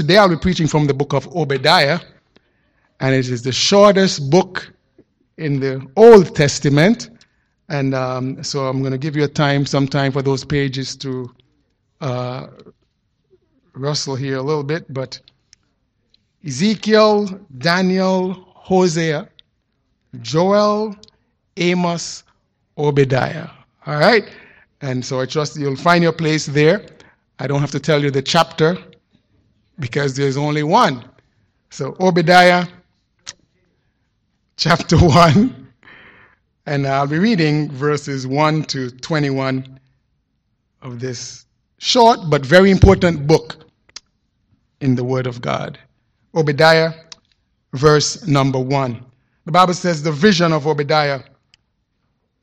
[0.00, 2.00] today I'll be preaching from the book of Obadiah,
[3.00, 4.72] and it is the shortest book
[5.36, 7.10] in the Old Testament.
[7.68, 10.96] And um, so I'm going to give you a time, some time for those pages
[10.96, 11.30] to
[12.00, 12.46] uh,
[13.74, 14.90] rustle here a little bit.
[14.90, 15.20] But
[16.46, 17.26] Ezekiel,
[17.58, 19.28] Daniel, Hosea,
[20.22, 20.96] Joel,
[21.58, 22.24] Amos,
[22.78, 23.50] Obadiah.
[23.84, 24.24] All right?
[24.80, 26.86] And so I trust you'll find your place there.
[27.38, 28.78] I don't have to tell you the chapter
[29.80, 31.04] because there's only one.
[31.70, 32.66] So, Obadiah
[34.56, 35.68] chapter 1,
[36.66, 39.80] and I'll be reading verses 1 to 21
[40.82, 41.46] of this
[41.78, 43.56] short but very important book
[44.80, 45.78] in the Word of God.
[46.34, 46.92] Obadiah,
[47.72, 49.04] verse number 1.
[49.46, 51.22] The Bible says, The vision of Obadiah.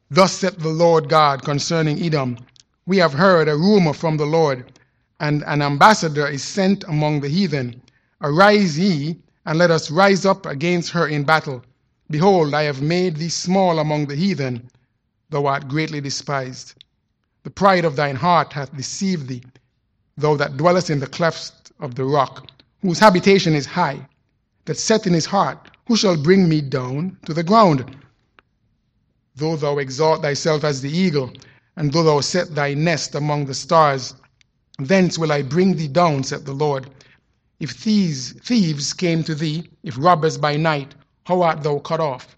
[0.09, 2.37] Thus saith the Lord God concerning Edom
[2.85, 4.71] We have heard a rumor from the Lord
[5.19, 7.81] and an ambassador is sent among the heathen.
[8.21, 11.63] Arise ye, and let us rise up against her in battle.
[12.09, 14.69] Behold, I have made thee small among the heathen,
[15.29, 16.73] thou art greatly despised.
[17.43, 19.43] The pride of thine heart hath deceived thee,
[20.17, 22.49] thou that dwellest in the clefts of the rock,
[22.81, 24.07] whose habitation is high,
[24.65, 27.95] that saith in his heart, Who shall bring me down to the ground?
[29.35, 31.31] Though thou exalt thyself as the eagle,
[31.75, 34.13] and though thou set thy nest among the stars,
[34.79, 36.91] Thence will I bring thee down, said the Lord.
[37.59, 42.35] If thieves, thieves came to thee, if robbers by night, how art thou cut off?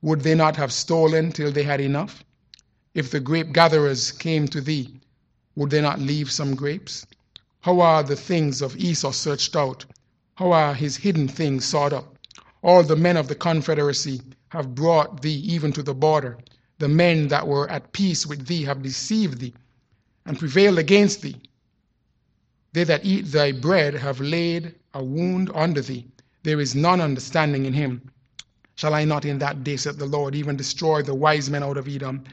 [0.00, 2.22] Would they not have stolen till they had enough?
[2.94, 5.00] If the grape gatherers came to thee,
[5.56, 7.04] would they not leave some grapes?
[7.62, 9.84] How are the things of Esau searched out?
[10.36, 12.16] How are his hidden things sought up?
[12.62, 16.38] All the men of the confederacy have brought thee even to the border.
[16.78, 19.54] The men that were at peace with thee have deceived thee
[20.24, 21.40] and prevailed against thee.
[22.74, 26.06] They that eat thy bread have laid a wound under thee.
[26.42, 28.10] There is none understanding in him.
[28.76, 31.76] Shall I not in that day, said the Lord, even destroy the wise men out
[31.76, 32.24] of Edom,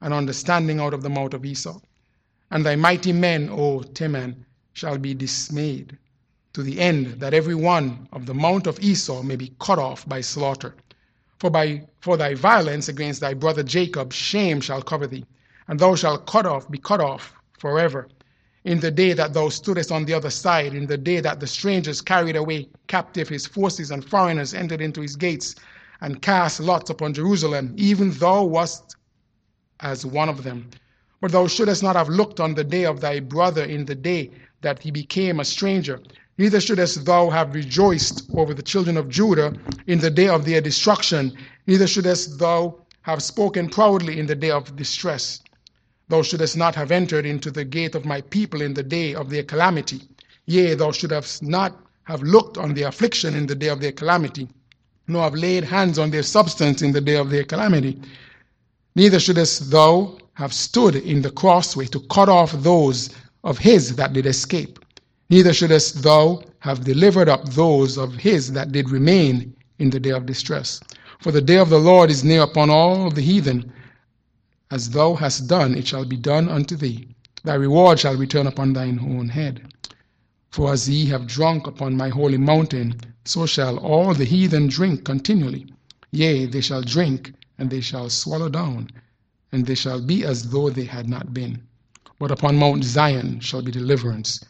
[0.00, 1.80] and understanding out of the mouth of Esau?
[2.52, 4.44] And thy mighty men, O Teman,
[4.74, 5.98] shall be dismayed,
[6.52, 10.08] to the end that every one of the mount of Esau may be cut off
[10.08, 10.76] by slaughter.
[11.40, 15.26] For by for thy violence against thy brother Jacob, shame shall cover thee,
[15.66, 18.08] and thou shalt cut off, be cut off forever
[18.64, 21.46] in the day that thou stoodest on the other side, in the day that the
[21.46, 25.54] strangers carried away captive his forces and foreigners entered into his gates
[26.02, 28.96] and cast lots upon Jerusalem, even thou wast
[29.80, 30.68] as one of them.
[31.20, 34.30] But thou shouldest not have looked on the day of thy brother in the day
[34.62, 36.00] that he became a stranger.
[36.38, 39.52] Neither shouldest thou have rejoiced over the children of Judah
[39.86, 41.36] in the day of their destruction.
[41.66, 45.42] Neither shouldest thou have spoken proudly in the day of distress.
[46.10, 49.30] Thou shouldest not have entered into the gate of my people in the day of
[49.30, 50.00] their calamity.
[50.44, 54.48] Yea, thou shouldst not have looked on their affliction in the day of their calamity,
[55.06, 57.96] nor have laid hands on their substance in the day of their calamity.
[58.96, 63.10] Neither shouldest thou have stood in the crossway to cut off those
[63.44, 64.80] of his that did escape.
[65.28, 70.10] Neither shouldest thou have delivered up those of his that did remain in the day
[70.10, 70.80] of distress.
[71.20, 73.72] For the day of the Lord is near upon all the heathen
[74.70, 77.08] as thou hast done, it shall be done unto thee.
[77.42, 79.72] Thy reward shall return upon thine own head.
[80.50, 82.94] For as ye have drunk upon my holy mountain,
[83.24, 85.66] so shall all the heathen drink continually.
[86.12, 88.90] Yea, they shall drink, and they shall swallow down,
[89.50, 91.62] and they shall be as though they had not been.
[92.20, 94.44] But upon Mount Zion shall be deliverance,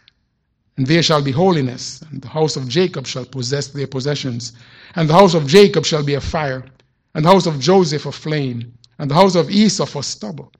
[0.76, 4.52] and there shall be holiness, and the house of Jacob shall possess their possessions,
[4.94, 6.66] and the house of Jacob shall be a fire,
[7.14, 10.52] and the house of Joseph a flame and the house of Esau for stubble.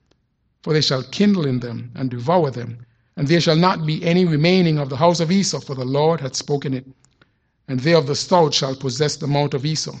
[0.63, 2.83] For they shall kindle in them and devour them,
[3.15, 6.21] and there shall not be any remaining of the house of Esau, for the Lord
[6.21, 6.87] hath spoken it.
[7.67, 9.95] And they of the stout shall possess the mount of Esau,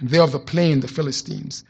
[0.00, 1.64] and they of the plain the Philistines.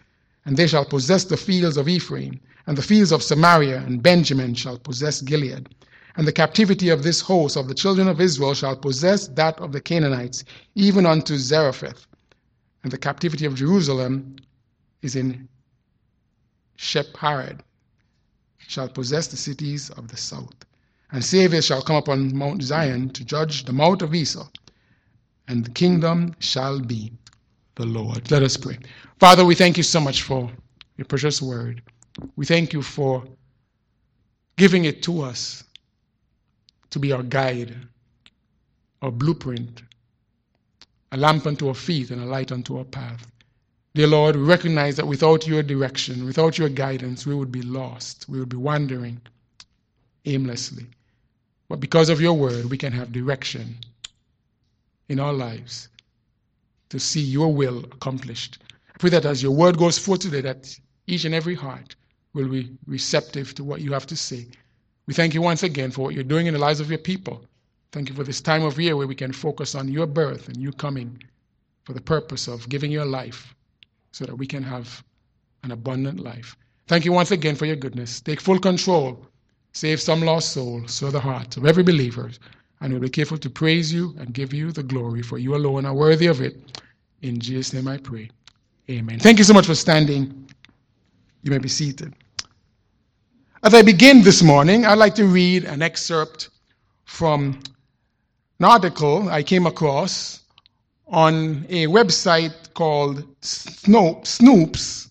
[0.44, 4.52] And they shall possess the fields of Ephraim, and the fields of Samaria, and Benjamin
[4.54, 5.74] shall possess Gilead.
[6.16, 9.72] And the captivity of this host of the children of Israel shall possess that of
[9.72, 12.06] the Canaanites, even unto Zarephath.
[12.82, 14.36] And the captivity of Jerusalem
[15.00, 15.48] is in
[16.78, 17.60] Sepharad
[18.58, 20.54] shall possess the cities of the south.
[21.12, 24.48] And Savior shall come upon Mount Zion to judge the mount of Esau,
[25.46, 27.12] and the kingdom shall be
[27.76, 28.30] the Lord.
[28.30, 28.78] Let us pray.
[29.20, 30.50] Father, we thank you so much for
[30.96, 31.82] your precious word.
[32.36, 33.24] We thank you for
[34.56, 35.64] giving it to us
[36.90, 37.76] to be our guide,
[39.02, 39.82] our blueprint,
[41.12, 43.26] a lamp unto our feet and a light unto our path.
[43.96, 48.28] Dear Lord, we recognize that without your direction, without your guidance, we would be lost.
[48.28, 49.20] We would be wandering
[50.24, 50.86] aimlessly.
[51.68, 53.76] But because of your word, we can have direction
[55.08, 55.90] in our lives
[56.88, 58.58] to see your will accomplished.
[58.92, 60.76] I pray that as your word goes forth today, that
[61.06, 61.94] each and every heart
[62.32, 64.48] will be receptive to what you have to say.
[65.06, 67.44] We thank you once again for what you're doing in the lives of your people.
[67.92, 70.56] Thank you for this time of year where we can focus on your birth and
[70.56, 71.22] you coming
[71.84, 73.54] for the purpose of giving your life
[74.14, 75.02] so that we can have
[75.64, 76.56] an abundant life.
[76.86, 78.20] Thank you once again for your goodness.
[78.20, 79.26] Take full control.
[79.72, 82.30] Save some lost soul, so the heart of every believer.
[82.80, 85.84] And we'll be careful to praise you and give you the glory, for you alone
[85.84, 86.80] are worthy of it.
[87.22, 88.30] In Jesus' name I pray.
[88.88, 89.18] Amen.
[89.18, 90.48] Thank you so much for standing.
[91.42, 92.14] You may be seated.
[93.64, 96.50] As I begin this morning, I'd like to read an excerpt
[97.04, 97.58] from
[98.60, 100.42] an article I came across
[101.08, 105.10] on a website called Snopes.com,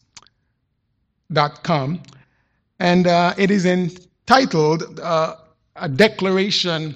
[2.80, 5.36] and uh, it is entitled uh,
[5.76, 6.96] A Declaration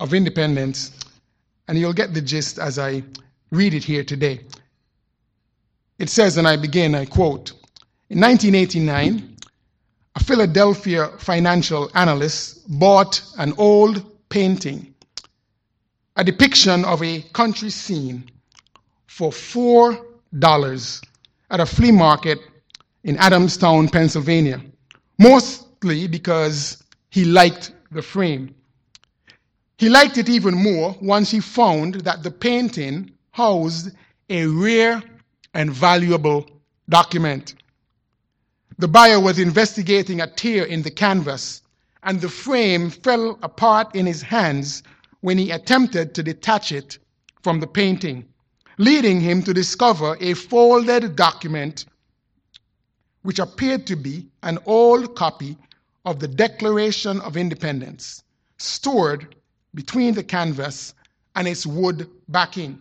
[0.00, 0.90] of Independence,
[1.68, 3.04] and you'll get the gist as I
[3.50, 4.40] read it here today.
[5.98, 7.52] It says, and I begin, I quote,
[8.10, 9.36] in 1989,
[10.14, 14.94] a Philadelphia financial analyst bought an old painting,
[16.16, 18.30] a depiction of a country scene,
[19.12, 21.02] for $4
[21.50, 22.38] at a flea market
[23.04, 24.58] in Adamstown, Pennsylvania,
[25.18, 28.54] mostly because he liked the frame.
[29.76, 33.94] He liked it even more once he found that the painting housed
[34.30, 35.02] a rare
[35.52, 36.48] and valuable
[36.88, 37.56] document.
[38.78, 41.60] The buyer was investigating a tear in the canvas,
[42.02, 44.82] and the frame fell apart in his hands
[45.20, 46.98] when he attempted to detach it
[47.42, 48.24] from the painting,
[48.78, 51.86] leading him to discover a folded document
[53.22, 55.56] which appeared to be an old copy
[56.04, 58.24] of the Declaration of Independence,
[58.58, 59.36] stored
[59.74, 60.94] between the canvas
[61.36, 62.80] and its wood backing.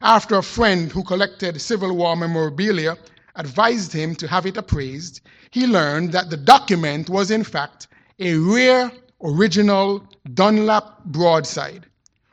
[0.00, 2.96] After a friend who collected Civil War memorabilia
[3.36, 5.20] advised him to have it appraised,
[5.50, 8.90] he learned that the document was, in fact, a rare
[9.22, 10.02] original
[10.32, 11.86] Dunlap broadside,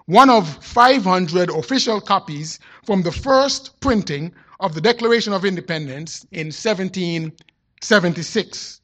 [0.07, 4.31] one of 500 official copies from the first printing
[4.61, 8.81] of the Declaration of Independence in 1776.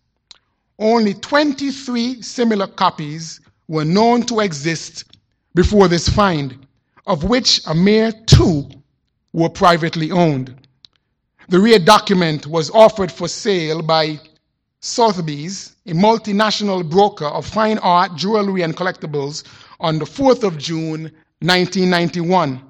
[0.79, 3.39] Only 23 similar copies
[3.69, 5.05] were known to exist
[5.55, 6.67] before this find,
[7.07, 8.69] of which a mere two
[9.31, 10.53] were privately owned.
[11.47, 14.19] The rare document was offered for sale by
[14.81, 19.45] Sotheby's, a multinational broker of fine art, jewelry, and collectibles,
[19.83, 22.61] on the 4th of June, 1991.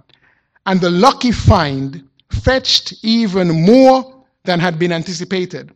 [0.65, 5.71] And the lucky find fetched even more than had been anticipated.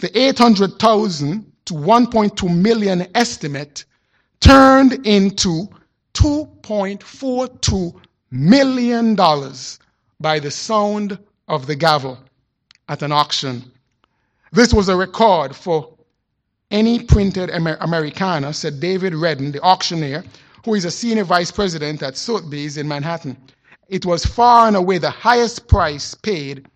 [0.00, 3.84] The 800,000 to 1.2 million estimate
[4.40, 5.68] turned into
[6.14, 12.18] $2.42 million by the sound of the gavel
[12.88, 13.70] at an auction.
[14.52, 15.92] This was a record for
[16.70, 20.24] any printed Amer- Americana, said David Redden, the auctioneer,
[20.64, 23.36] who is a senior vice president at Sotheby's in Manhattan.
[23.88, 26.66] It was far and away the highest price paid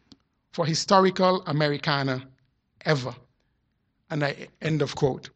[0.53, 2.27] for historical Americana
[2.85, 3.15] ever.
[4.11, 5.31] And I end of quote.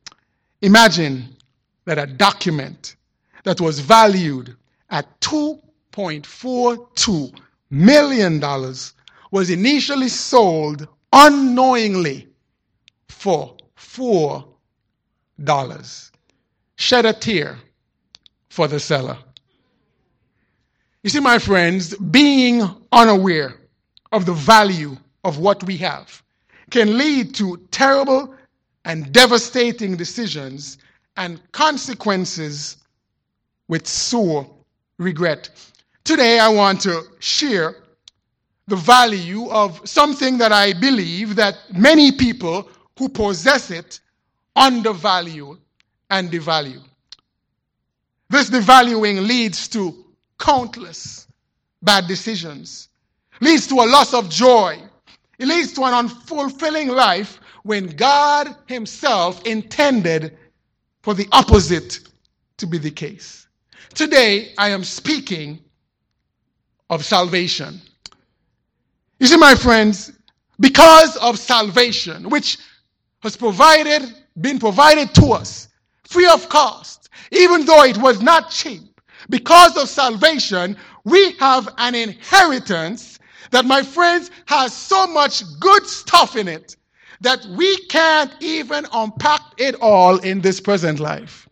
[0.62, 1.36] Imagine
[1.84, 2.96] that a document
[3.44, 4.56] that was valued
[4.90, 7.38] at $2.42
[7.70, 8.40] million
[9.30, 12.28] was initially sold unknowingly
[13.08, 14.44] for four
[15.44, 16.10] dollars.
[16.76, 17.58] Shed a tear
[18.60, 19.16] for the seller.
[21.02, 22.60] You see, my friends, being
[22.92, 23.54] unaware
[24.12, 26.22] of the value of what we have
[26.68, 28.34] can lead to terrible
[28.84, 30.76] and devastating decisions
[31.16, 32.76] and consequences
[33.68, 34.46] with sore
[34.98, 35.48] regret.
[36.04, 37.76] Today, I want to share
[38.66, 44.00] the value of something that I believe that many people who possess it
[44.54, 45.56] undervalue
[46.10, 46.82] and devalue.
[48.30, 50.04] This devaluing leads to
[50.38, 51.26] countless
[51.82, 52.88] bad decisions,
[53.40, 54.80] leads to a loss of joy.
[55.38, 60.38] It leads to an unfulfilling life when God Himself intended
[61.02, 62.00] for the opposite
[62.58, 63.48] to be the case.
[63.94, 65.58] Today, I am speaking
[66.88, 67.80] of salvation.
[69.18, 70.12] You see, my friends,
[70.60, 72.58] because of salvation, which
[73.22, 74.02] has provided,
[74.40, 75.68] been provided to us
[76.04, 76.99] free of cost,
[77.30, 83.18] even though it was not cheap, because of salvation, we have an inheritance
[83.50, 86.76] that, my friends, has so much good stuff in it
[87.20, 91.48] that we can't even unpack it all in this present life.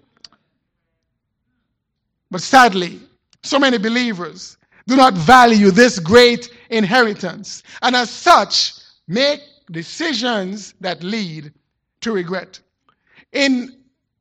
[2.31, 3.01] But sadly,
[3.43, 4.57] so many believers
[4.87, 8.75] do not value this great inheritance, and as such,
[9.07, 11.53] make decisions that lead
[12.01, 12.59] to regret.
[13.33, 13.78] In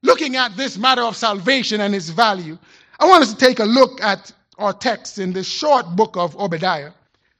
[0.08, 2.58] looking at this matter of salvation and its value,
[3.00, 6.36] I want us to take a look at our text in this short book of
[6.38, 6.92] Obadiah,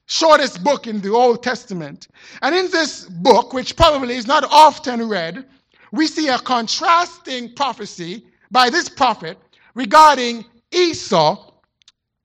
[0.06, 2.08] shortest book in the Old Testament.
[2.42, 5.46] And in this book, which probably is not often read,
[5.92, 9.38] we see a contrasting prophecy by this prophet
[9.74, 11.50] regarding Esau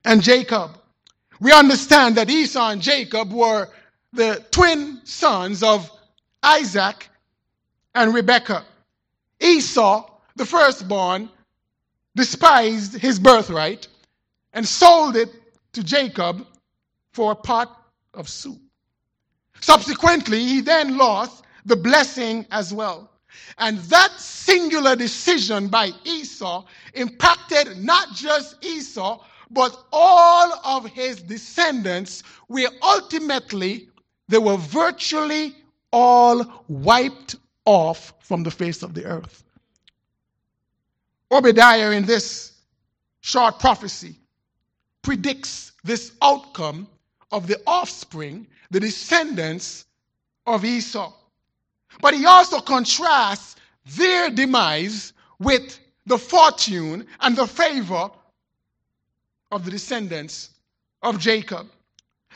[0.04, 0.78] and Jacob.
[1.40, 3.70] We understand that Esau and Jacob were
[4.12, 5.90] the twin sons of
[6.42, 7.08] Isaac
[7.94, 8.64] and Rebekah.
[9.40, 11.28] Esau, the firstborn,
[12.16, 13.88] despised his birthright
[14.52, 15.28] and sold it
[15.72, 16.46] to Jacob
[17.12, 18.60] for a pot of soup.
[19.60, 23.10] Subsequently, he then lost the blessing as well.
[23.58, 26.64] And that singular decision by Esau
[26.94, 33.88] impacted not just Esau, but all of his descendants, where ultimately
[34.28, 35.56] they were virtually
[35.92, 39.44] all wiped off from the face of the earth.
[41.30, 42.52] Obadiah, in this
[43.20, 44.16] short prophecy,
[45.02, 46.86] predicts this outcome
[47.30, 49.86] of the offspring, the descendants
[50.46, 51.12] of Esau.
[52.00, 53.56] But he also contrasts
[53.96, 58.10] their demise with the fortune and the favor
[59.50, 60.50] of the descendants
[61.02, 61.68] of Jacob.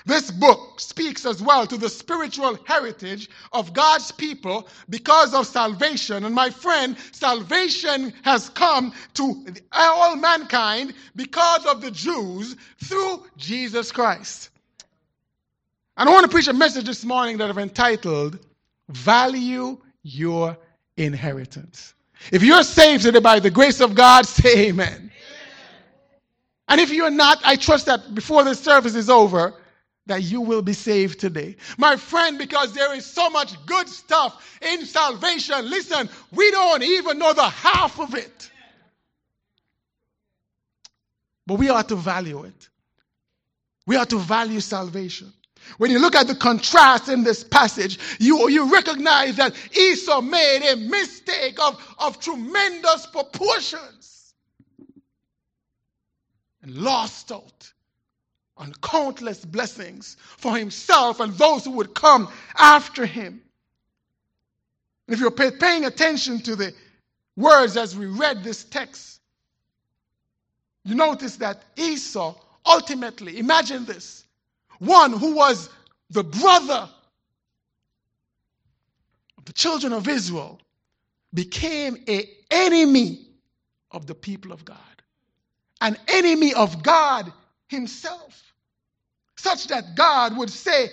[0.06, 6.24] This book speaks as well to the spiritual heritage of God's people because of salvation.
[6.24, 13.92] And my friend, salvation has come to all mankind because of the Jews through Jesus
[13.92, 14.50] Christ.
[15.96, 18.38] And I want to preach a message this morning that I've entitled,
[18.88, 20.56] Value Your
[20.96, 21.94] Inheritance.
[22.32, 25.10] If you're saved today by the grace of God, say amen.
[26.68, 29.54] And if you're not, I trust that before this service is over,
[30.08, 31.54] that you will be saved today.
[31.76, 35.70] My friend, because there is so much good stuff in salvation.
[35.70, 38.50] Listen, we don't even know the half of it.
[41.46, 42.68] But we ought to value it.
[43.86, 45.32] We ought to value salvation.
[45.76, 50.72] When you look at the contrast in this passage, you, you recognize that Esau made
[50.72, 54.34] a mistake of, of tremendous proportions
[56.62, 57.72] and lost out
[58.58, 63.40] on countless blessings for himself and those who would come after him.
[65.06, 66.74] And if you're paying attention to the
[67.36, 69.20] words as we read this text,
[70.84, 72.34] you notice that Esau
[72.66, 74.24] ultimately, imagine this,
[74.80, 75.70] one who was
[76.10, 76.88] the brother
[79.38, 80.60] of the children of Israel,
[81.32, 83.26] became an enemy
[83.92, 84.76] of the people of God,
[85.80, 87.32] an enemy of God
[87.68, 88.47] himself
[89.38, 90.90] such that God would say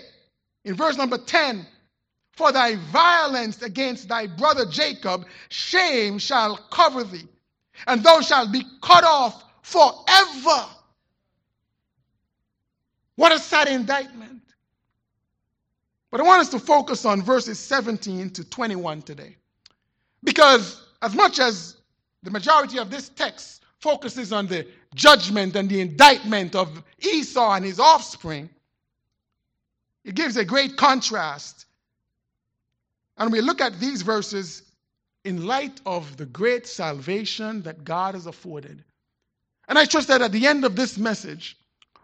[0.64, 1.66] in verse number 10
[2.32, 7.28] For thy violence against thy brother Jacob, shame shall cover thee,
[7.88, 10.66] and thou shalt be cut off forever.
[13.16, 14.42] What a sad indictment.
[16.12, 19.36] But I want us to focus on verses 17 to 21 today.
[20.24, 21.78] Because as much as
[22.24, 27.66] the majority of this text focuses on the judgment and the indictment of Esau and
[27.66, 28.50] his offspring,
[30.04, 31.66] it gives a great contrast.
[33.18, 34.64] And we look at these verses
[35.24, 38.84] in light of the great salvation that God has afforded.
[39.68, 41.58] And I trust that at the end of this message,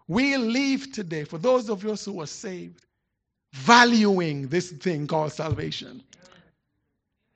[0.08, 2.86] we'll leave today, for those of us who are saved,
[3.54, 6.02] valuing this thing called salvation.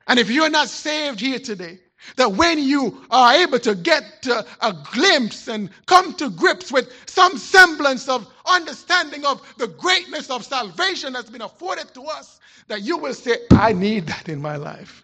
[0.08, 1.78] And if you're not saved here today,
[2.16, 7.36] that when you are able to get a glimpse and come to grips with some
[7.36, 12.96] semblance of understanding of the greatness of salvation that's been afforded to us, that you
[12.96, 15.02] will say, I need that in my life.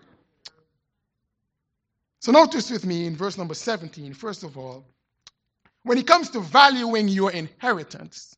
[2.20, 4.84] So, notice with me in verse number 17, first of all,
[5.82, 8.37] when it comes to valuing your inheritance,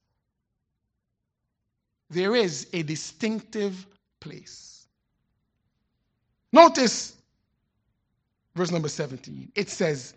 [2.08, 3.86] there is a distinctive
[4.20, 4.86] place.
[6.52, 7.13] Notice
[8.54, 9.52] verse number 17.
[9.54, 10.14] It says,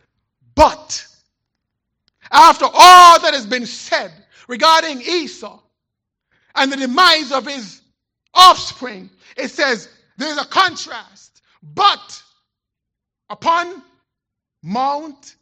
[0.56, 1.06] But
[2.32, 4.12] after all that has been said
[4.48, 5.60] regarding Esau
[6.56, 7.82] and the demise of his
[8.34, 11.42] offspring, it says there's a contrast.
[11.62, 12.22] But
[13.30, 13.82] upon
[14.64, 15.36] Mount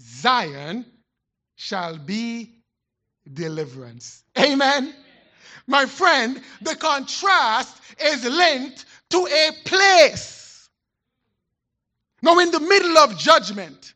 [0.00, 0.84] Zion
[1.56, 2.54] shall be
[3.32, 4.22] deliverance.
[4.38, 4.94] Amen.
[5.66, 10.47] My friend, the contrast is linked to a place.
[12.22, 13.94] Now, in the middle of judgment,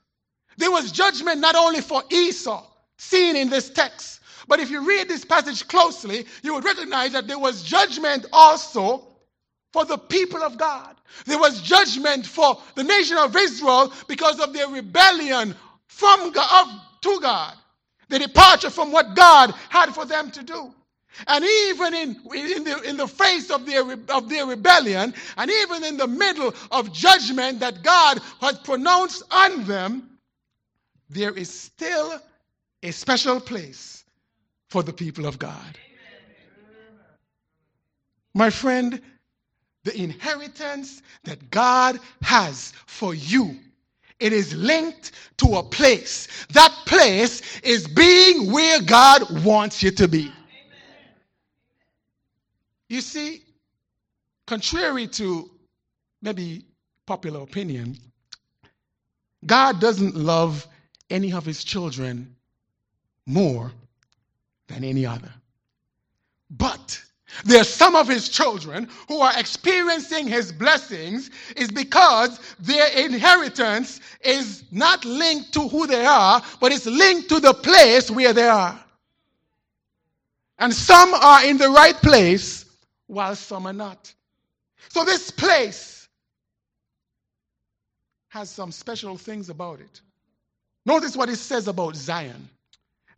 [0.56, 2.64] there was judgment not only for Esau,
[2.96, 4.20] seen in this text.
[4.48, 9.06] But if you read this passage closely, you would recognize that there was judgment also
[9.72, 10.96] for the people of God.
[11.26, 15.54] There was judgment for the nation of Israel because of their rebellion
[15.86, 17.54] from God, to God,
[18.08, 20.74] the departure from what God had for them to do.
[21.26, 25.84] And even in, in, the, in the face of their, of their rebellion, and even
[25.84, 30.18] in the middle of judgment that God has pronounced on them,
[31.10, 32.20] there is still
[32.82, 34.04] a special place
[34.68, 35.78] for the people of God.
[38.34, 39.00] My friend,
[39.84, 43.58] the inheritance that God has for you.
[44.20, 46.46] It is linked to a place.
[46.52, 50.32] That place is being where God wants you to be.
[52.92, 53.40] You see,
[54.46, 55.50] contrary to
[56.20, 56.66] maybe
[57.06, 57.96] popular opinion,
[59.46, 60.66] God doesn't love
[61.08, 62.36] any of his children
[63.24, 63.72] more
[64.68, 65.32] than any other.
[66.50, 67.02] But
[67.46, 74.64] there's some of his children who are experiencing his blessings is because their inheritance is
[74.70, 78.78] not linked to who they are, but it's linked to the place where they are.
[80.58, 82.61] And some are in the right place
[83.12, 84.12] while some are not.
[84.88, 86.08] So this place
[88.28, 90.00] has some special things about it.
[90.86, 92.48] Notice what it says about Zion.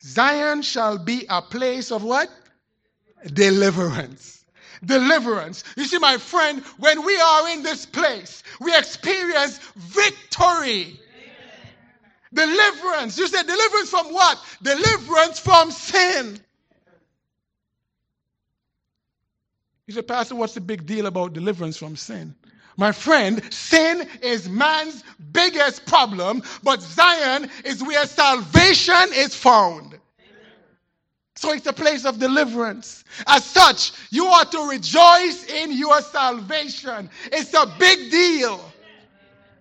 [0.02, 2.28] Zion shall be a place of what?
[3.32, 4.44] deliverance.
[4.84, 5.64] Deliverance.
[5.76, 11.00] You see, my friend, when we are in this place, we experience victory.
[12.34, 13.16] Deliverance.
[13.16, 14.38] You said deliverance from what?
[14.62, 16.40] Deliverance from sin.
[19.86, 22.34] You said, Pastor, what's the big deal about deliverance from sin?
[22.76, 29.98] My friend, sin is man's biggest problem, but Zion is where salvation is found.
[31.36, 33.04] So it's a place of deliverance.
[33.26, 37.10] As such, you are to rejoice in your salvation.
[37.26, 38.72] It's a big deal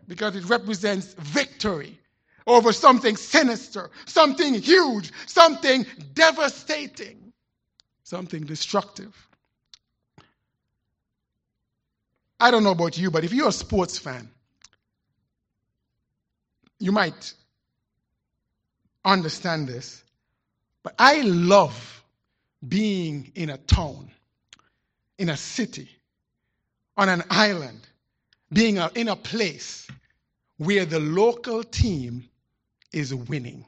[0.08, 2.00] because it represents victory
[2.48, 7.34] over something sinister, something huge, something devastating,
[8.04, 9.16] something destructive.
[12.44, 14.30] I don't know about you, but if you're a sports fan,
[16.78, 17.34] you might
[19.06, 20.04] understand this.
[20.84, 22.04] But I love
[22.68, 24.12] being in a town,
[25.18, 25.88] in a city,
[26.98, 27.80] on an island,
[28.52, 29.88] being a, in a place
[30.58, 32.28] where the local team
[32.92, 33.64] is winning.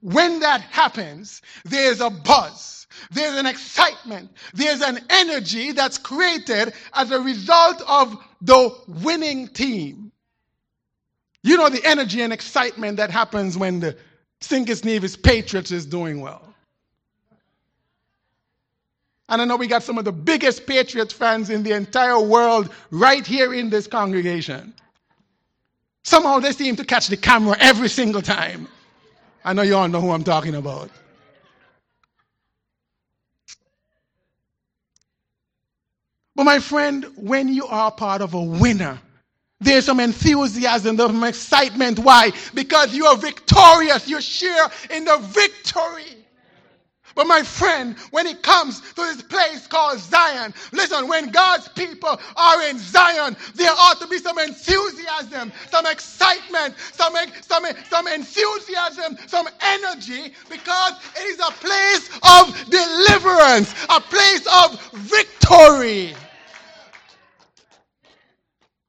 [0.00, 7.10] When that happens, there's a buzz, there's an excitement, there's an energy that's created as
[7.10, 10.12] a result of the winning team.
[11.42, 13.96] You know the energy and excitement that happens when the
[14.40, 14.84] St.
[14.84, 16.42] Nevis Patriots is doing well.
[19.28, 22.70] And I know we got some of the biggest Patriot fans in the entire world
[22.90, 24.72] right here in this congregation.
[26.02, 28.68] Somehow they seem to catch the camera every single time.
[29.44, 30.90] I know you all know who I'm talking about.
[36.36, 39.00] But my friend, when you are part of a winner,
[39.60, 41.98] there's some enthusiasm, there's some excitement.
[42.00, 42.32] Why?
[42.54, 44.08] Because you are victorious.
[44.08, 46.17] You share in the victory.
[47.18, 52.20] But my friend, when it comes to this place called Zion, listen, when God's people
[52.36, 59.18] are in Zion, there ought to be some enthusiasm, some excitement, some, some, some enthusiasm,
[59.26, 66.14] some energy, because it is a place of deliverance, a place of victory.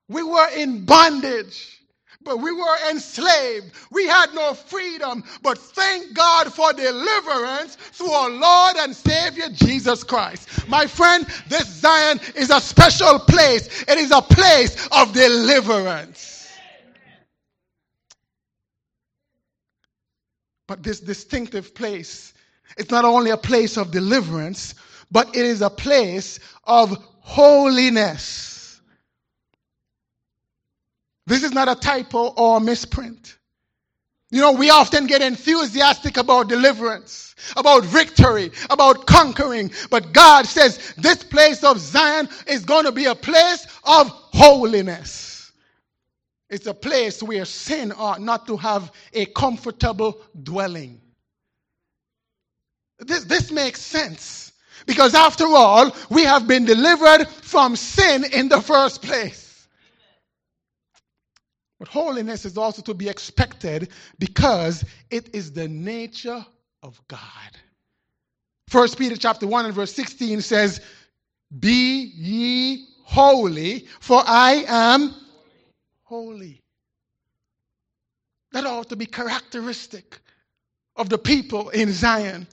[0.08, 1.79] We were in bondage.
[2.36, 3.72] We were enslaved.
[3.92, 5.24] We had no freedom.
[5.42, 10.68] But thank God for deliverance through our Lord and Savior Jesus Christ.
[10.68, 13.84] My friend, this Zion is a special place.
[13.84, 16.48] It is a place of deliverance.
[20.68, 22.34] But this distinctive place,
[22.78, 24.76] it's not only a place of deliverance,
[25.12, 28.59] but it is a place of holiness.
[31.30, 33.38] This is not a typo or a misprint.
[34.32, 39.72] You know, we often get enthusiastic about deliverance, about victory, about conquering.
[39.92, 45.52] But God says this place of Zion is going to be a place of holiness.
[46.50, 51.00] It's a place where sin ought not to have a comfortable dwelling.
[52.98, 54.52] This, this makes sense.
[54.88, 59.49] Because after all, we have been delivered from sin in the first place.
[61.80, 63.90] But holiness is also to be expected
[64.20, 66.46] because it is the nature
[66.84, 67.22] of God.
[68.68, 70.82] First Peter chapter 1 and verse 16 says,
[71.58, 75.16] Be ye holy, for I am
[76.04, 76.62] holy.
[78.52, 80.20] That ought to be characteristic
[80.96, 82.46] of the people in Zion.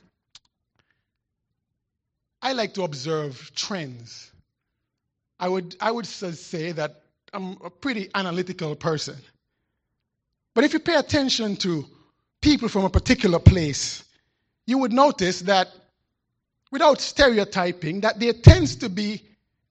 [2.41, 4.31] I like to observe trends.
[5.41, 9.17] I would, I would say that I'm a pretty analytical person.
[10.55, 11.85] But if you pay attention to
[12.41, 14.05] people from a particular place,
[14.67, 15.69] you would notice that
[16.71, 19.23] without stereotyping, that there tends to be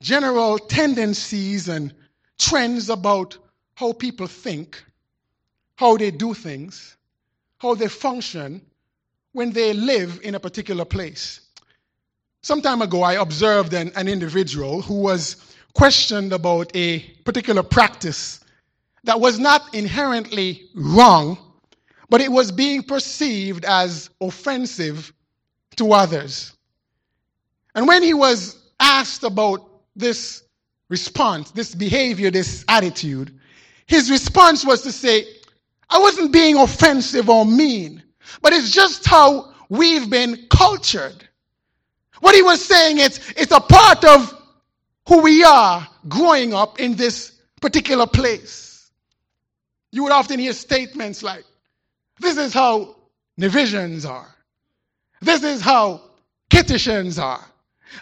[0.01, 1.93] general tendencies and
[2.37, 3.37] trends about
[3.75, 4.83] how people think,
[5.75, 6.95] how they do things,
[7.57, 8.61] how they function
[9.33, 11.41] when they live in a particular place.
[12.41, 15.37] Some time ago, I observed an, an individual who was
[15.75, 18.39] questioned about a particular practice
[19.03, 21.38] that was not inherently wrong,
[22.09, 25.13] but it was being perceived as offensive
[25.75, 26.53] to others.
[27.75, 30.43] And when he was asked about this
[30.89, 33.38] response, this behavior, this attitude,
[33.85, 35.25] his response was to say,
[35.89, 38.01] I wasn't being offensive or mean,
[38.41, 41.27] but it's just how we've been cultured.
[42.21, 44.44] What he was saying is it's a part of
[45.07, 48.89] who we are growing up in this particular place.
[49.91, 51.43] You would often hear statements like,
[52.19, 52.95] this is how
[53.39, 54.33] Nevisians are.
[55.21, 56.01] This is how
[56.49, 57.43] Kittitians are.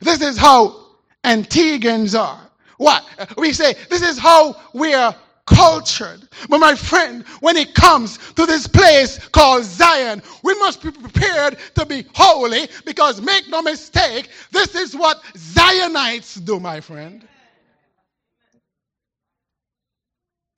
[0.01, 0.75] This is how
[1.23, 2.39] Antiguans are.
[2.77, 3.05] What?
[3.37, 6.27] We say, this is how we are cultured.
[6.49, 11.57] But my friend, when it comes to this place called Zion, we must be prepared
[11.75, 17.27] to be holy because make no mistake, this is what Zionites do, my friend.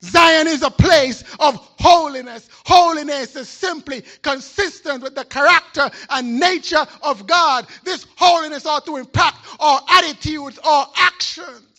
[0.02, 2.48] Zion is a place of holiness.
[2.64, 7.66] Holiness is simply consistent with the character and nature of God.
[7.84, 11.75] This holiness ought to impact our attitudes, our actions.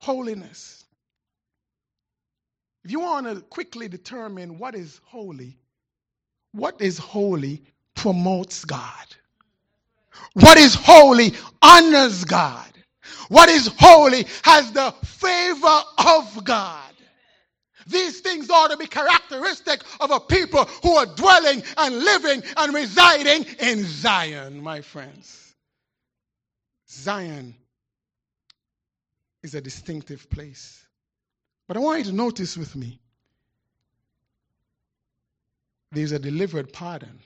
[0.00, 0.84] Holiness.
[2.84, 5.56] If you want to quickly determine what is holy,
[6.52, 7.62] what is holy
[7.94, 9.06] promotes God.
[10.34, 12.66] What is holy honors God.
[13.28, 16.84] What is holy has the favor of God.
[17.86, 22.74] These things ought to be characteristic of a people who are dwelling and living and
[22.74, 25.54] residing in Zion, my friends.
[26.88, 27.54] Zion
[29.42, 30.84] is a distinctive place.
[31.66, 33.00] But I want you to notice with me
[35.92, 37.18] there's a delivered pardon.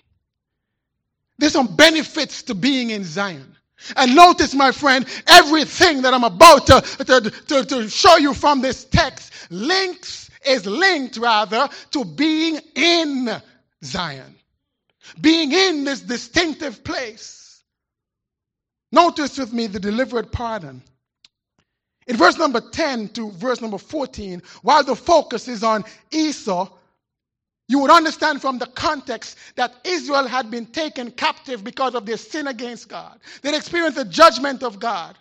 [1.38, 3.57] There's some benefits to being in Zion.
[3.96, 8.61] And notice, my friend, everything that I'm about to, to, to, to show you from
[8.61, 13.31] this text links, is linked rather to being in
[13.83, 14.35] Zion.
[15.20, 17.62] Being in this distinctive place.
[18.92, 20.83] Notice with me the delivered pardon.
[22.07, 26.69] In verse number 10 to verse number 14, while the focus is on Esau,
[27.67, 32.19] you would understand from the context that Israel had been taken captive because of their
[32.19, 33.19] sin against God.
[33.40, 35.17] They'd experienced the judgment of God.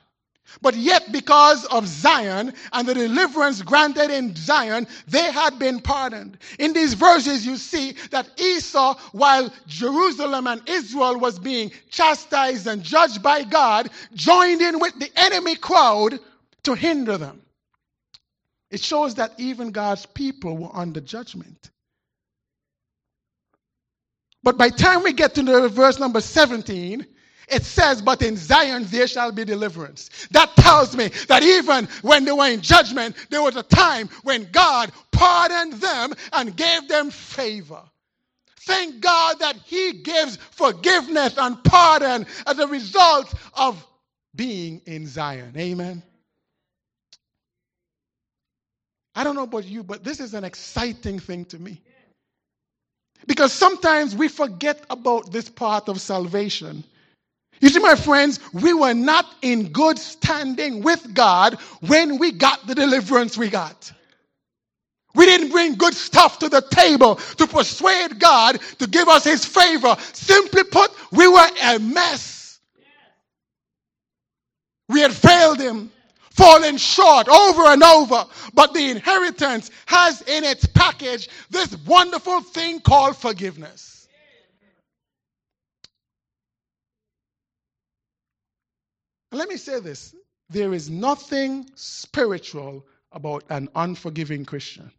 [0.62, 6.38] But yet, because of Zion and the deliverance granted in Zion, they had been pardoned.
[6.60, 12.84] In these verses, you see that Esau, while Jerusalem and Israel was being chastised and
[12.84, 16.20] judged by God, joined in with the enemy crowd
[16.64, 17.42] to hinder them.
[18.72, 21.70] It shows that even God's people were under judgment.
[24.42, 27.06] But by the time we get to the verse number 17,
[27.50, 30.10] it says, But in Zion there shall be deliverance.
[30.32, 34.50] That tells me that even when they were in judgment, there was a time when
[34.52, 37.82] God pardoned them and gave them favor.
[38.62, 43.86] Thank God that He gives forgiveness and pardon as a result of
[44.36, 45.54] being in Zion.
[45.58, 46.02] Amen.
[49.16, 51.82] I don't know about you, but this is an exciting thing to me.
[53.28, 56.84] Because sometimes we forget about this part of salvation.
[57.62, 61.54] You see, my friends, we were not in good standing with God
[61.88, 63.92] when we got the deliverance we got.
[65.16, 69.46] We didn't bring good stuff to the table to persuade God to give us his
[69.46, 69.96] favor.
[70.12, 72.60] Simply put, we were a mess.
[74.90, 75.92] We had failed him
[76.34, 78.26] falling short over and over.
[78.54, 83.94] But the inheritance has in its package this wonderful thing called forgiveness.
[89.34, 90.16] let me say this
[90.50, 94.92] there is nothing spiritual about an unforgiving Christian.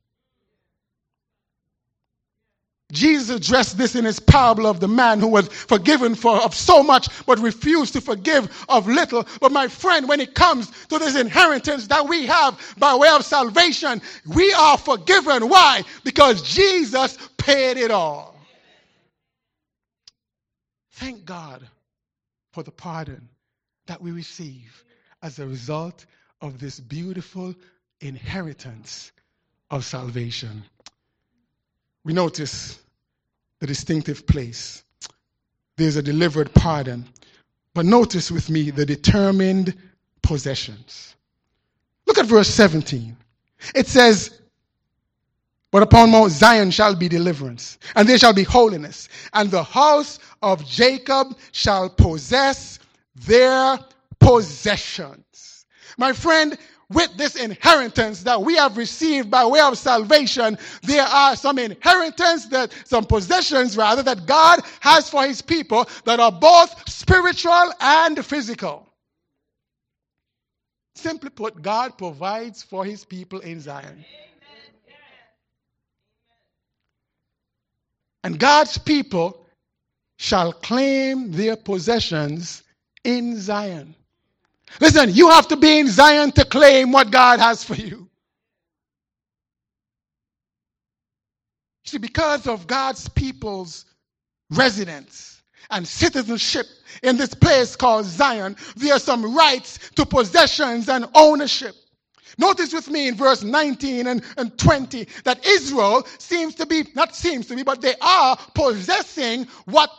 [2.92, 6.82] Jesus addressed this in his parable of the man who was forgiven for of so
[6.82, 9.26] much but refused to forgive of little.
[9.40, 13.24] But my friend, when it comes to this inheritance that we have by way of
[13.24, 14.02] salvation,
[14.34, 15.48] we are forgiven.
[15.48, 15.82] Why?
[16.04, 18.38] Because Jesus paid it all.
[20.92, 21.66] Thank God
[22.52, 23.28] for the pardon
[23.86, 24.84] that we receive
[25.22, 26.04] as a result
[26.40, 27.54] of this beautiful
[28.00, 29.10] inheritance
[29.70, 30.62] of salvation.
[32.04, 32.78] We notice
[33.60, 34.84] the distinctive place.
[35.76, 37.06] There's a delivered pardon.
[37.74, 39.74] But notice with me the determined
[40.22, 41.16] possessions.
[42.06, 43.16] Look at verse 17.
[43.74, 44.40] It says,
[45.70, 50.18] But upon Mount Zion shall be deliverance, and there shall be holiness, and the house
[50.42, 52.78] of Jacob shall possess
[53.14, 53.78] their
[54.20, 55.66] possessions.
[55.96, 56.58] My friend,
[56.90, 62.46] with this inheritance that we have received by way of salvation, there are some inheritance
[62.46, 68.24] that, some possessions rather, that God has for his people that are both spiritual and
[68.24, 68.88] physical.
[70.94, 74.04] Simply put, God provides for his people in Zion.
[78.22, 79.46] And God's people
[80.18, 82.62] shall claim their possessions
[83.02, 83.94] in Zion.
[84.80, 88.08] Listen, you have to be in Zion to claim what God has for you.
[91.84, 93.84] See, because of God's people's
[94.50, 96.66] residence and citizenship
[97.02, 101.74] in this place called Zion, there are some rights to possessions and ownership.
[102.38, 107.14] Notice with me in verse 19 and, and 20 that Israel seems to be, not
[107.14, 109.90] seems to be, but they are possessing what,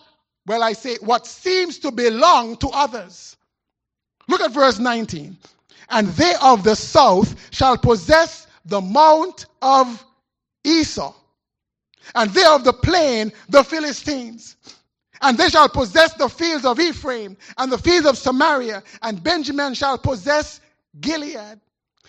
[0.46, 3.38] well, I say, what seems to belong to others.
[4.28, 5.38] Look at verse 19.
[5.90, 10.04] And they of the south shall possess the mount of
[10.64, 11.14] Esau,
[12.16, 14.58] and they of the plain the Philistines.
[15.22, 19.74] And they shall possess the fields of Ephraim and the fields of Samaria, and Benjamin
[19.74, 20.60] shall possess
[21.00, 21.60] Gilead.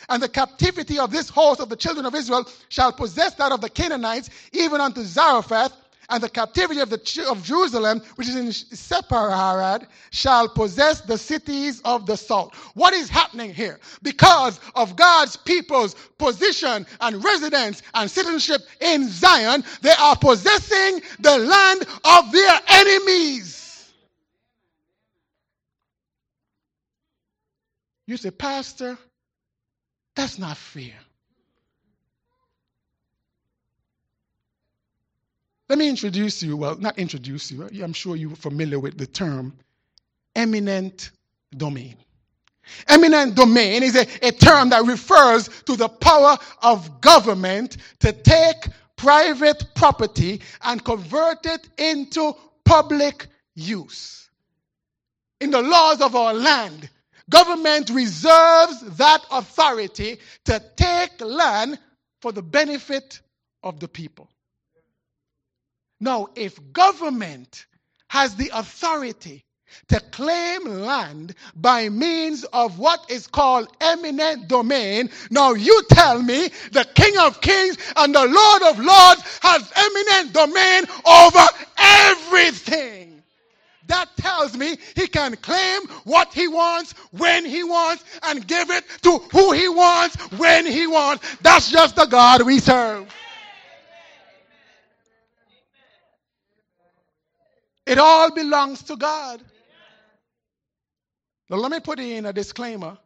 [0.08, 3.60] And the captivity of this host of the children of Israel shall possess that of
[3.60, 5.72] the Canaanites, even unto Zarephath,
[6.10, 11.80] and the captivity of, the, of Jerusalem, which is in Sepharad, shall possess the cities
[11.84, 12.54] of the south.
[12.74, 13.80] What is happening here?
[14.02, 21.38] Because of God's people's position and residence and citizenship in Zion, they are possessing the
[21.38, 23.92] land of their enemies.
[28.06, 28.96] You say, Pastor,
[30.14, 30.94] that's not fair.
[35.68, 39.56] Let me introduce you, well, not introduce you, I'm sure you're familiar with the term
[40.36, 41.10] eminent
[41.56, 41.96] domain.
[42.88, 48.68] Eminent domain is a, a term that refers to the power of government to take
[48.96, 54.28] private property and convert it into public use.
[55.40, 56.88] In the laws of our land,
[57.30, 61.78] government reserves that authority to take land
[62.20, 63.20] for the benefit
[63.62, 64.28] of the people.
[66.00, 67.66] Now, if government
[68.08, 69.44] has the authority
[69.88, 75.10] to claim land by means of what is called eminent domain.
[75.30, 80.32] Now you tell me the King of Kings and the Lord of Lords has eminent
[80.32, 81.46] domain over
[81.78, 83.22] everything.
[83.88, 88.84] That tells me he can claim what he wants, when he wants, and give it
[89.02, 91.36] to who he wants, when he wants.
[91.36, 93.12] That's just the God we serve.
[97.86, 99.40] It all belongs to God.
[101.48, 102.98] Now, let me put in a disclaimer.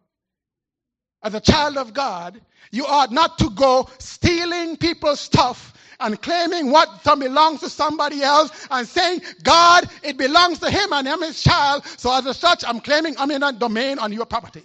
[1.22, 2.40] As a child of God,
[2.70, 8.50] you ought not to go stealing people's stuff and claiming what belongs to somebody else
[8.70, 11.84] and saying, God, it belongs to him and I'm his child.
[11.98, 14.62] So as a such, I'm claiming eminent domain on your property.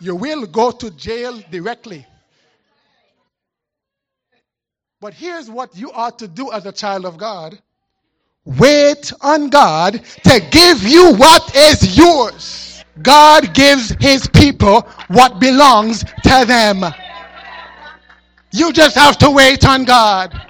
[0.00, 2.06] You will go to jail directly.
[5.00, 7.58] But here's what you ought to do as a child of God
[8.46, 12.84] Wait on God to give you what is yours.
[13.02, 16.84] God gives his people what belongs to them.
[18.52, 20.40] You just have to wait on God.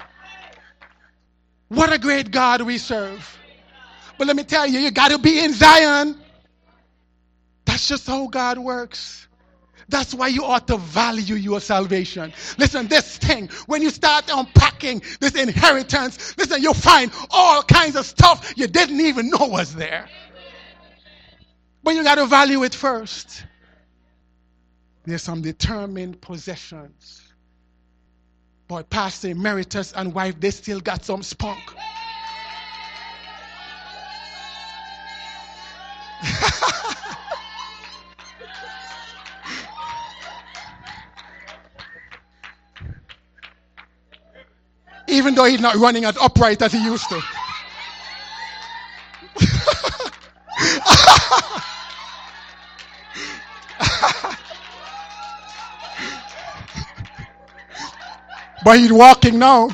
[1.69, 3.37] What a great God we serve.
[4.17, 6.17] But let me tell you, you got to be in Zion.
[7.65, 9.26] That's just how God works.
[9.89, 12.33] That's why you ought to value your salvation.
[12.57, 18.05] Listen, this thing, when you start unpacking this inheritance, listen, you'll find all kinds of
[18.05, 20.09] stuff you didn't even know was there.
[21.83, 23.45] But you got to value it first.
[25.05, 27.21] there's some determined possessions.
[28.67, 31.61] Boy, Pastor Emeritus and wife, they still got some spunk.
[45.07, 47.21] Even though he's not running as upright as he used to.
[58.65, 59.69] but he's walking now.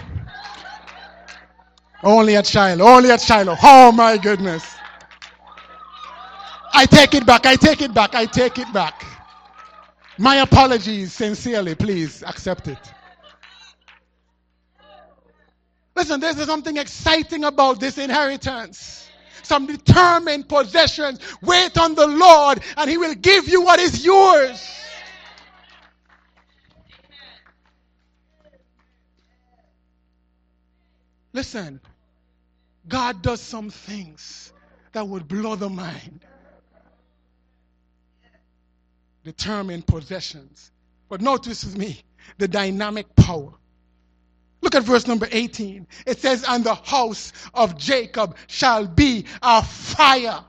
[2.03, 3.57] Only a child, only a child.
[3.63, 4.75] Oh my goodness.
[6.73, 9.05] I take it back, I take it back, I take it back.
[10.17, 12.92] My apologies, sincerely, please accept it.
[16.03, 19.07] Listen, there's something exciting about this inheritance.
[19.41, 21.21] Some determined possessions.
[21.41, 24.69] Wait on the Lord, and He will give you what is yours.
[31.31, 31.79] Listen,
[32.89, 34.51] God does some things
[34.91, 36.19] that would blow the mind.
[39.23, 40.69] Determined possessions.
[41.07, 42.03] But notice with me
[42.39, 43.53] the dynamic power.
[44.63, 45.85] Look at verse number 18.
[46.07, 50.39] It says, And the house of Jacob shall be a fire,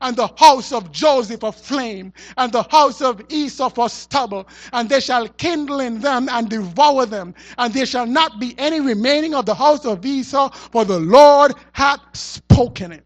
[0.00, 4.88] and the house of Joseph a flame, and the house of Esau a stubble, and
[4.88, 9.36] they shall kindle in them and devour them, and there shall not be any remaining
[9.36, 13.04] of the house of Esau, for the Lord hath spoken it.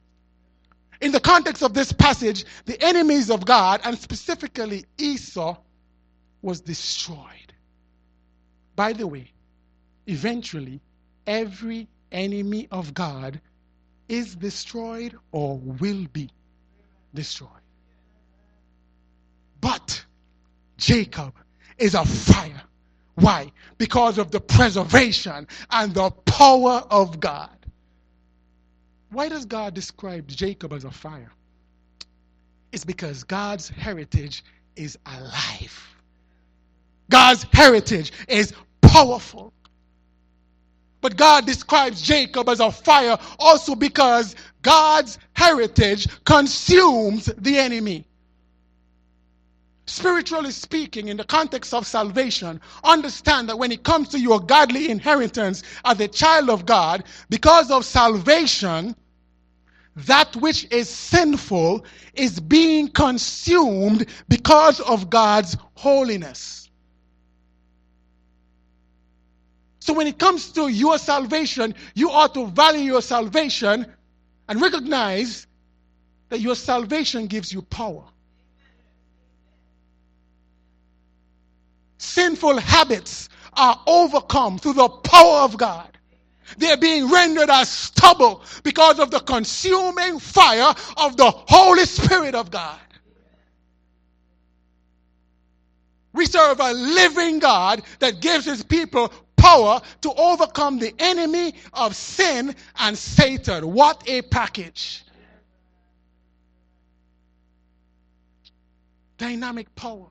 [1.02, 5.58] In the context of this passage, the enemies of God, and specifically Esau,
[6.40, 7.52] was destroyed.
[8.76, 9.30] By the way,
[10.06, 10.80] eventually
[11.26, 13.40] every enemy of God
[14.08, 16.30] is destroyed or will be
[17.14, 17.50] destroyed.
[19.60, 20.04] But
[20.76, 21.34] Jacob
[21.78, 22.62] is a fire.
[23.14, 23.52] Why?
[23.78, 27.50] Because of the preservation and the power of God.
[29.10, 31.30] Why does God describe Jacob as a fire?
[32.72, 34.42] It's because God's heritage
[34.76, 35.88] is alive.
[37.10, 39.52] God's heritage is powerful.
[41.02, 48.06] But God describes Jacob as a fire also because God's heritage consumes the enemy.
[49.86, 54.90] Spiritually speaking, in the context of salvation, understand that when it comes to your godly
[54.90, 58.94] inheritance as a child of God, because of salvation,
[59.96, 61.84] that which is sinful
[62.14, 66.61] is being consumed because of God's holiness.
[69.82, 73.84] So when it comes to your salvation, you ought to value your salvation
[74.48, 75.48] and recognize
[76.28, 78.04] that your salvation gives you power.
[81.98, 85.88] Sinful habits are overcome through the power of God.
[86.58, 92.52] They're being rendered as stubble because of the consuming fire of the Holy Spirit of
[92.52, 92.78] God.
[96.12, 99.12] We serve a living God that gives his people
[99.42, 103.72] power to overcome the enemy of sin and Satan.
[103.72, 105.02] What a package!
[109.18, 110.06] Dynamic power.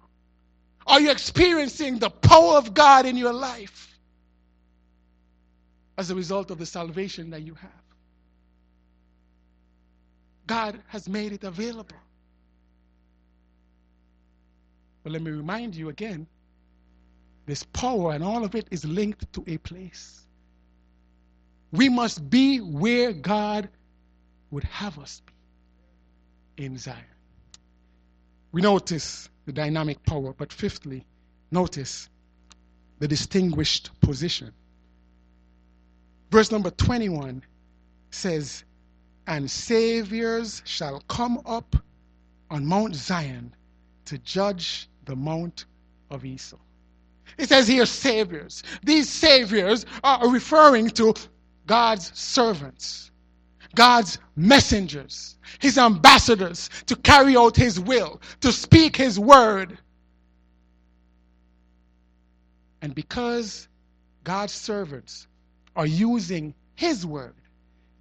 [0.86, 3.98] Are you experiencing the power of God in your life
[5.98, 7.72] as a result of the salvation that you have?
[10.46, 11.96] God has made it available.
[15.04, 16.28] But let me remind you again
[17.52, 20.26] this power and all of it is linked to a place.
[21.74, 23.68] We must be where God
[24.52, 25.22] would have us
[26.56, 27.18] be in Zion.
[28.54, 31.06] We notice the dynamic power, but fifthly,
[31.52, 32.08] notice
[33.00, 34.54] the distinguished position.
[36.32, 37.44] Verse number 21
[38.12, 38.64] says,
[39.28, 41.76] And Saviors shall come up
[42.50, 43.54] on Mount Zion
[44.06, 45.66] to judge the Mount
[46.10, 46.58] of Esau.
[47.38, 48.64] It says here saviors.
[48.84, 51.14] These saviors are referring to
[51.68, 53.12] God's servants,
[53.76, 59.78] God's messengers, his ambassadors to carry out his will, to speak his word.
[62.82, 63.68] And because
[64.24, 65.28] God's servants
[65.76, 67.36] are using his word,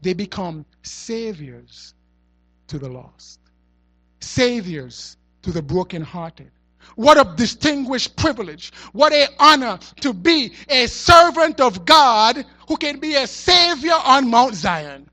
[0.03, 1.95] they become saviors
[2.67, 3.41] to the lost,
[4.21, 6.51] saviors to the brokenhearted,
[6.97, 8.73] what a distinguished privilege.
[8.93, 14.29] What a honor to be a servant of God who can be a savior on
[14.29, 15.09] Mount Zion.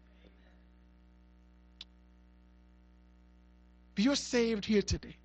[3.96, 5.18] You're saved here today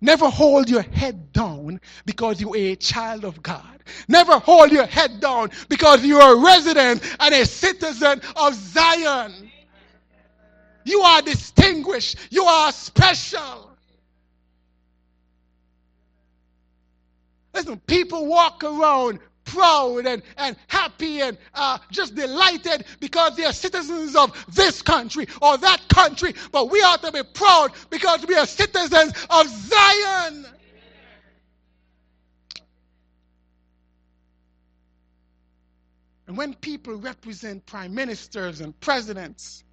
[0.00, 3.82] Never hold your head down because you are a child of God.
[4.06, 9.50] Never hold your head down because you are a resident and a citizen of Zion.
[10.84, 12.16] You are distinguished.
[12.30, 13.67] You are special.
[17.54, 23.52] Listen, people walk around proud and, and happy and uh, just delighted because they are
[23.52, 26.34] citizens of this country or that country.
[26.52, 30.46] But we ought to be proud because we are citizens of Zion.
[36.26, 39.64] And when people represent prime ministers and presidents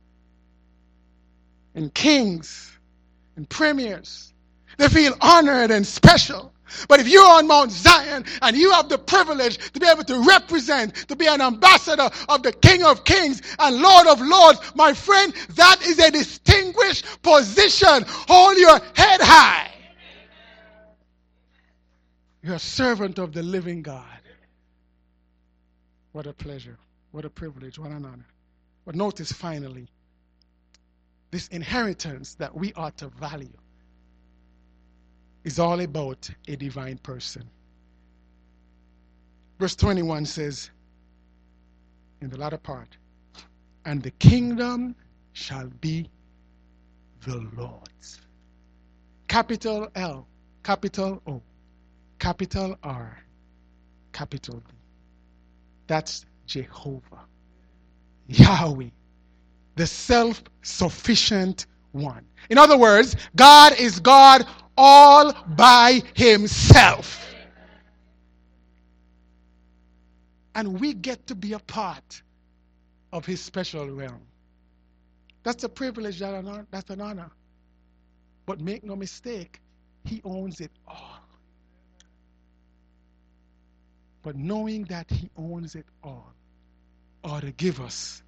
[1.75, 2.71] and kings
[3.35, 4.33] and premiers,
[4.77, 6.51] they feel honored and special.
[6.87, 10.19] But if you're on Mount Zion and you have the privilege to be able to
[10.19, 14.93] represent, to be an ambassador of the King of Kings and Lord of Lords, my
[14.93, 18.03] friend, that is a distinguished position.
[18.07, 19.71] Hold your head high.
[22.41, 24.03] You're a servant of the living God.
[26.11, 26.77] What a pleasure.
[27.11, 27.79] What a privilege.
[27.79, 28.27] What an honor.
[28.85, 29.87] But notice finally
[31.31, 33.57] this inheritance that we ought to value
[35.45, 37.43] is all about a divine person.
[39.59, 40.71] Verse 21 says,
[42.21, 42.97] in the latter part,
[43.85, 44.95] and the kingdom
[45.33, 46.09] shall be
[47.25, 48.21] the Lord's.
[49.27, 50.27] Capital L,
[50.63, 51.41] capital O,
[52.19, 53.17] capital R,
[54.11, 54.73] capital D.
[55.87, 57.25] That's Jehovah,
[58.27, 58.89] Yahweh,
[59.75, 62.25] the self sufficient one.
[62.49, 64.45] In other words, God is God
[64.77, 67.21] all by himself.
[70.53, 72.21] And we get to be a part
[73.11, 74.21] of his special realm.
[75.43, 77.29] That's a privilege, that's an honor.
[78.45, 79.59] But make no mistake,
[80.03, 81.19] he owns it all.
[84.23, 86.33] But knowing that he owns it all
[87.23, 88.23] ought to give us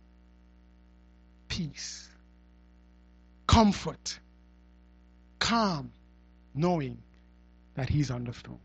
[1.47, 2.09] peace,
[3.47, 4.19] comfort,
[5.39, 5.91] calm,
[6.57, 6.97] knowing
[7.75, 8.59] that He's on the throne.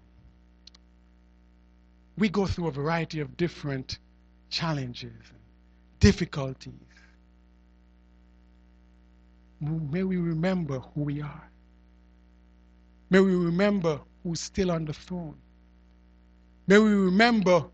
[2.19, 3.99] We go through a variety of different
[4.51, 5.41] challenges, and
[6.01, 6.75] difficulties.
[9.61, 11.51] May we remember who we are.
[13.11, 15.37] May we remember who's still on the throne.
[16.67, 17.65] May we remember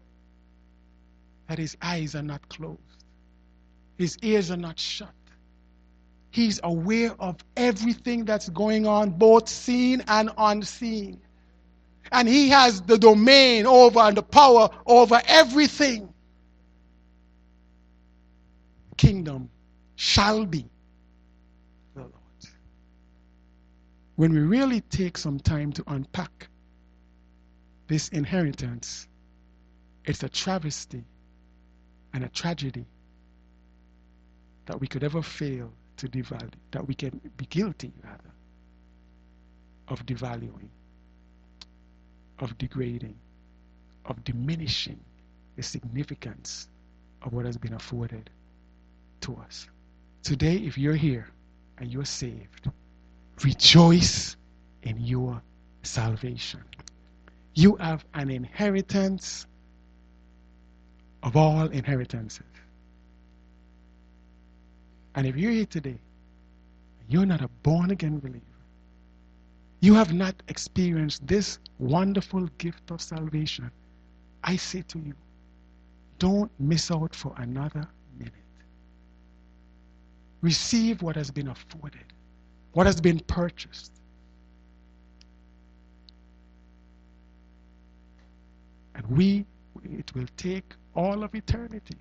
[1.49, 2.81] that his eyes are not closed,
[3.97, 5.12] his ears are not shut.
[6.39, 11.20] He's aware of everything that's going on, both seen and unseen.
[12.12, 16.14] And he has the domain over and the power over everything.
[18.97, 19.51] Kingdom
[19.97, 20.64] shall be
[21.97, 22.12] the Lord.
[24.14, 26.47] When we really take some time to unpack
[27.89, 29.09] this inheritance,
[30.05, 31.03] it's a travesty
[32.14, 32.86] and a tragedy
[34.66, 38.31] that we could ever fail to devalue, that we can be guilty, rather,
[39.89, 40.71] of devaluing,
[42.39, 43.17] of degrading,
[44.07, 44.99] of diminishing
[45.57, 46.69] the significance
[47.23, 48.31] of what has been afforded
[49.21, 49.69] to us.
[50.23, 51.29] Today, if you're here
[51.79, 52.71] and you're saved,
[53.45, 54.37] rejoice
[54.83, 55.43] in your
[55.83, 56.63] salvation.
[57.55, 59.47] You have an inheritance
[61.23, 62.45] of all inheritances.
[65.19, 65.99] And if you're here today,
[67.09, 68.45] you're not a born again believer,
[69.81, 73.69] you have not experienced this wonderful gift of salvation,
[74.45, 75.14] I say to you,
[76.21, 77.85] don't miss out for another
[78.16, 78.33] minute.
[80.41, 82.12] Receive what has been afforded,
[82.75, 83.91] what has been purchased.
[88.95, 89.45] And we,
[89.83, 91.97] it will take all of eternity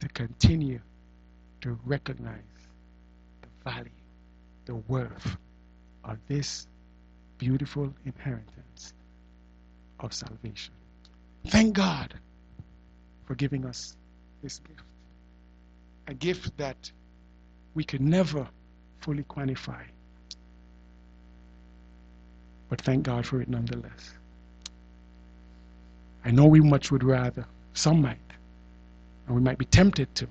[0.00, 0.80] to continue
[1.62, 2.42] to recognize
[3.40, 3.90] the value,
[4.66, 5.36] the worth
[6.04, 6.66] of this
[7.38, 8.92] beautiful inheritance
[10.00, 10.74] of salvation.
[11.46, 12.14] Thank God
[13.24, 13.96] for giving us
[14.42, 14.82] this gift.
[16.08, 16.90] A gift that
[17.74, 18.46] we could never
[19.00, 19.82] fully quantify.
[22.68, 24.14] But thank God for it nonetheless.
[26.24, 27.44] I know we much would rather,
[27.74, 28.18] some might,
[29.26, 30.28] and we might be tempted to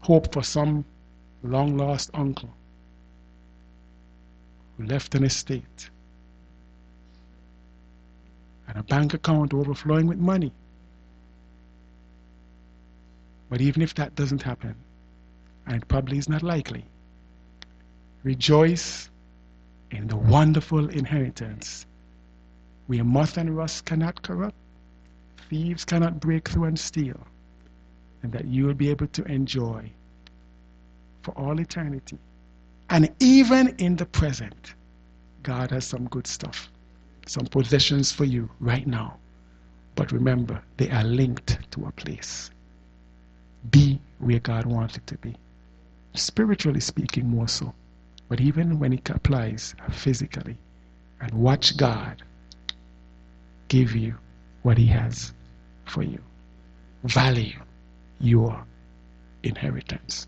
[0.00, 0.84] hope for some
[1.42, 2.50] long lost uncle
[4.76, 5.90] who left an estate
[8.68, 10.52] and a bank account overflowing with money.
[13.48, 14.76] But even if that doesn't happen,
[15.66, 16.84] and it probably is not likely,
[18.22, 19.10] rejoice
[19.90, 21.86] in the wonderful inheritance
[22.86, 24.56] where moth and rust cannot corrupt,
[25.48, 27.26] thieves cannot break through and steal,
[28.22, 29.90] and that you will be able to enjoy
[31.22, 32.18] for all eternity.
[32.88, 34.74] And even in the present,
[35.42, 36.70] God has some good stuff,
[37.26, 39.16] some possessions for you right now.
[39.94, 42.50] But remember, they are linked to a place.
[43.70, 45.36] Be where God wants it to be.
[46.14, 47.74] Spiritually speaking, more so.
[48.28, 50.56] But even when it applies physically,
[51.20, 52.22] and watch God
[53.68, 54.14] give you
[54.62, 55.32] what He has
[55.84, 56.18] for you.
[57.04, 57.58] Value
[58.20, 58.64] your
[59.42, 60.26] inheritance.